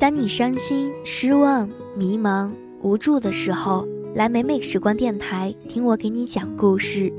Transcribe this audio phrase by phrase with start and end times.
[0.00, 2.50] 当你伤心、失望、迷茫、
[2.80, 7.12] 无助的时候，来美美时光电台听我给你讲故事。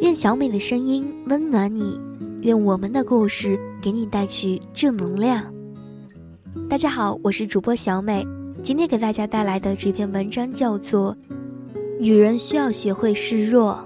[0.00, 2.00] 愿小美的声音温暖你，
[2.40, 5.40] 愿我们的故事给你带去正能量。
[6.68, 8.26] 大家好，我是主播小美，
[8.60, 11.14] 今天给大家带来的这篇文章叫做
[12.00, 13.78] 《女人需要学会示弱》。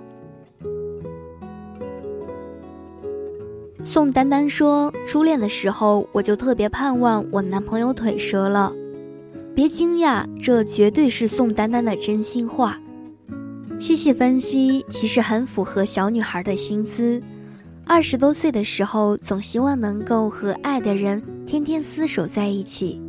[3.84, 8.72] 宋丹丹说：“初恋的时候，我就特别盼望我男朋友腿折了。
[9.54, 12.78] 别惊讶，这绝对是宋丹丹的真心话。
[13.78, 17.20] 细细分析，其实很符合小女孩的心思。
[17.84, 23.00] 二十多岁的时候，总希望能够和爱的人天天厮守在一起。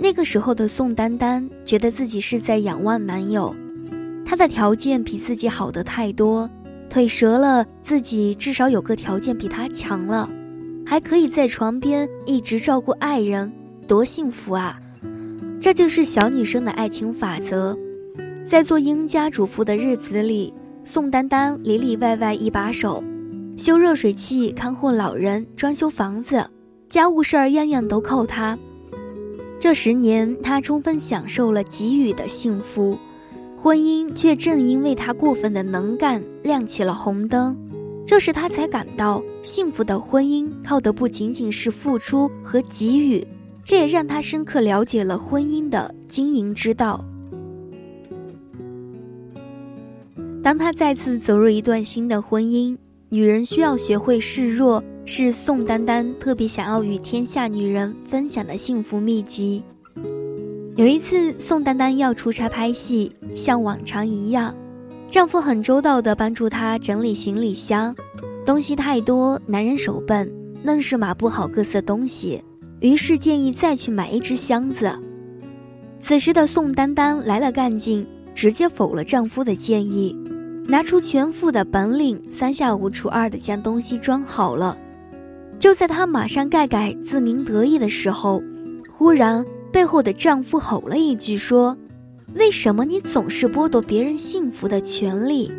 [0.00, 3.54] 那个时候的宋丹丹，觉得自己是在仰望男友，
[4.24, 6.48] 他的条件比自己好的太多。”
[6.90, 10.28] 腿折了，自己至少有个条件比他强了，
[10.86, 13.52] 还可以在床边一直照顾爱人，
[13.86, 14.80] 多幸福啊！
[15.60, 17.76] 这就是小女生的爱情法则。
[18.48, 20.54] 在做英家主妇的日子里，
[20.84, 23.04] 宋丹丹里里外外一把手，
[23.58, 26.48] 修热水器、看护老人、装修房子，
[26.88, 28.56] 家务事儿样样都靠她。
[29.60, 32.96] 这十年，她充分享受了给予的幸福。
[33.60, 37.56] 婚姻却正因为他过分的能干，亮起了红灯。
[38.06, 43.26] 这时他才感到，幸福的婚姻靠的不仅仅是付出和给予，
[43.64, 47.04] 这也让他深刻了解了婚姻的经营之道。
[50.42, 52.76] 当他再次走入一段新的婚姻，
[53.08, 59.62] 女人需要学会示弱，是宋丹丹特别想要与天下女人分享的幸福秘籍。
[60.78, 64.54] 有一次，宋丹丹要出差拍戏，像往常一样，
[65.10, 67.92] 丈夫很周到地帮助她整理行李箱。
[68.46, 70.32] 东西太多，男人手笨，
[70.62, 72.40] 愣是码不好各色东西，
[72.78, 74.88] 于是建议再去买一只箱子。
[76.00, 80.16] 此时的宋丹丹来了干劲，直接否了丈夫的建议，
[80.68, 84.78] 拿出全副的本领，三下五除二地将东西装好了。
[85.58, 88.40] 就在她马上盖盖自鸣得意的时候，
[88.88, 89.44] 忽然。
[89.72, 91.76] 背后的丈夫吼了一句说
[92.34, 95.50] ：“为什么你总是剥夺别人幸福的权利？”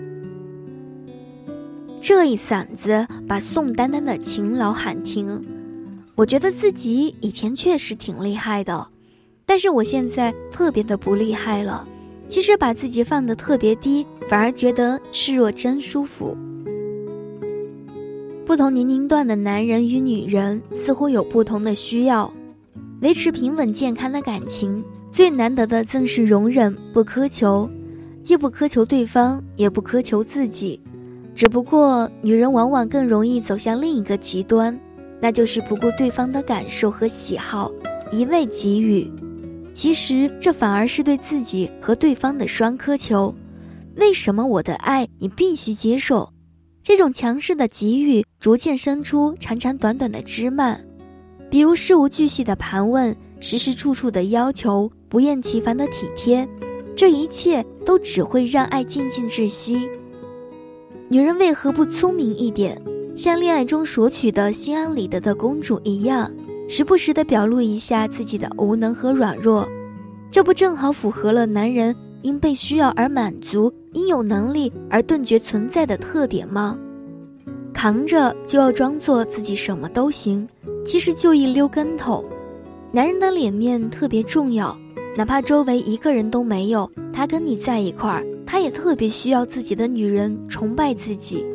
[2.02, 5.42] 这一嗓子把宋丹丹的勤劳喊停。
[6.16, 8.88] 我觉得自己以前确实挺厉害的，
[9.46, 11.88] 但是我现在特别的不厉害了。
[12.30, 16.38] 其实把自己放得特别低，反而觉得示弱真舒服。
[18.46, 22.32] 不同年龄段的男人与女人似乎有不同的需要。
[23.02, 27.70] 维持平稳健康的感情，最难得的正是容忍不苛求，
[28.22, 30.82] 既不苛求对方，也不苛求自己。
[31.34, 34.78] 只不过，女人往往更容易走向另一个极端，
[35.22, 37.72] 那就是不顾对方的感受和喜好，
[38.12, 39.10] 一味给予。
[39.74, 43.34] 其实，这反而是对自己和对方的双苛求。
[43.96, 46.30] 为什么我的爱你必须接受？
[46.84, 50.84] 这种强势的给予，逐渐生出长长短短的枝蔓。
[51.50, 56.48] 比如事无巨细的盘问，时时处处的要求，不厌其烦的体贴，
[56.96, 59.90] 这一切都只会让爱渐渐窒息。
[61.08, 62.80] 女人为何不聪明一点，
[63.16, 66.32] 像恋爱中索取的心安理得的公主一样，
[66.68, 69.68] 时不时的表露一下自己的无能和软弱？
[70.30, 76.78] 这不正好符合了男人因被需要而满足，因有能力而顿觉存在的特点吗？
[77.74, 80.48] 扛着就要装作自己什么都行。
[80.90, 82.26] 其实就一溜跟头，
[82.92, 84.76] 男人的脸面特别重要，
[85.16, 91.46] 哪怕周围一个人都没有，他跟你在一块儿，他也特别需要自己的女人崇拜自己。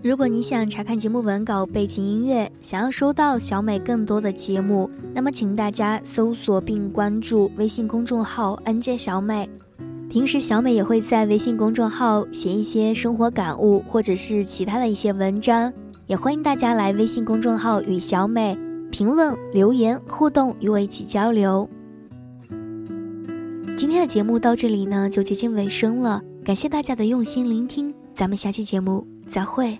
[0.00, 9.50] 如果你想查看节目文稿、背景音乐，想要收到小美更多的节目，那么请大家搜索并关注微信公众号 “nj 小美”。
[10.12, 15.72] 平时小美也会在微信公众号写一些生活感悟，或者是其他的一些文章，
[16.06, 18.54] 也欢迎大家来微信公众号与小美
[18.90, 21.66] 评论、留言互动，与我一起交流。
[23.74, 29.78] 今天的节目到这里呢，就接近尾声了，感谢大家的用心聆听，咱们下期节目再会。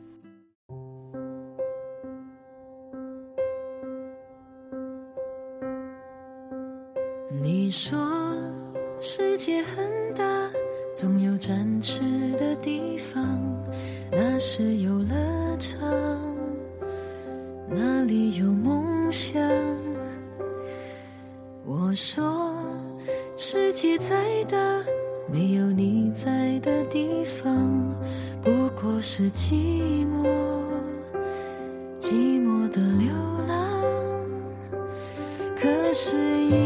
[7.43, 7.99] 你说
[9.05, 9.85] 世界很
[10.15, 10.23] 大
[10.95, 12.03] 总有展翅
[12.39, 13.37] 的地方
[14.13, 15.77] 那是游乐场
[17.69, 19.43] 那里有梦想？
[21.67, 22.55] 我说
[23.37, 24.15] 世界再
[24.45, 24.57] 大
[25.29, 27.53] 没有你在的地方
[28.41, 30.29] 不过是寂寞
[31.99, 33.11] 寂寞的流
[33.49, 33.83] 浪。
[35.57, 36.62] 可是一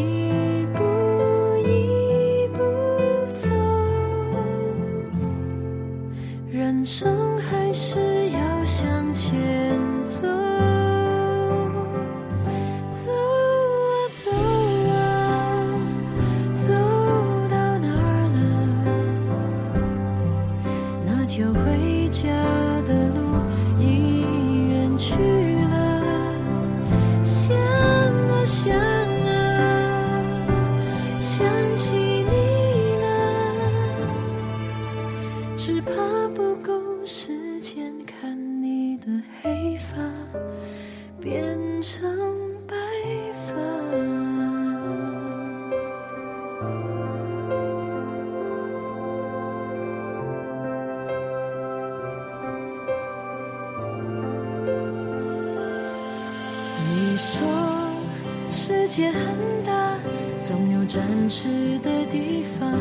[58.96, 59.94] 世界很大
[60.40, 62.72] 总有展翅的地方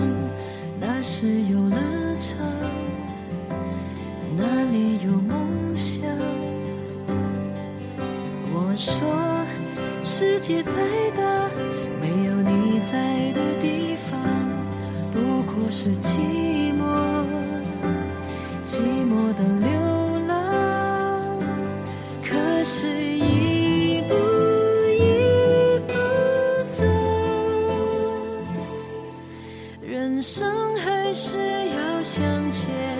[0.79, 1.75] 那是游乐
[2.17, 2.37] 场。
[4.37, 6.07] 那里有梦想
[8.53, 9.05] 我说
[10.05, 10.71] 世界再
[11.17, 11.49] 大
[11.99, 14.17] 没有你在的地方
[15.11, 16.44] 不过是寂
[32.51, 32.94] 前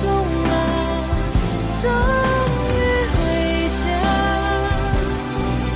[0.00, 0.52] 终了，
[1.82, 1.84] 终
[2.70, 2.72] 于
[3.12, 3.20] 回
[3.76, 3.80] 家，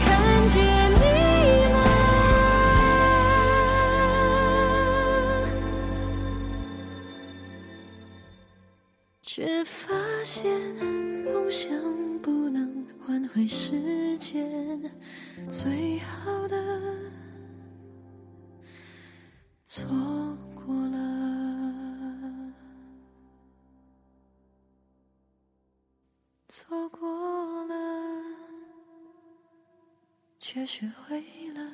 [0.01, 0.09] 看
[0.49, 0.57] 见
[0.95, 1.05] 你
[1.75, 1.77] 了，
[9.21, 9.29] 却
[9.63, 9.93] 发
[10.23, 10.41] 现
[11.27, 11.69] 梦想
[12.23, 14.91] 不能换回时间
[15.51, 16.57] 最好的
[19.67, 20.24] 错。
[30.47, 31.19] 却学会
[31.55, 31.74] 了